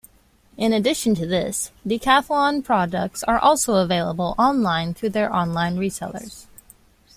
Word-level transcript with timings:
In 0.57 0.73
addition 0.73 1.13
to 1.13 1.27
this, 1.27 1.71
Decathlon 1.85 2.63
products 2.65 3.23
are 3.25 3.37
also 3.37 3.75
available 3.75 4.33
online 4.39 4.95
through 4.95 5.09
their 5.09 5.31
online 5.31 5.77
resellers. 5.77 6.47